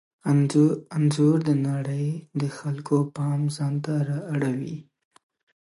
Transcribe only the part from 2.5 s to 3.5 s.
خلکو پام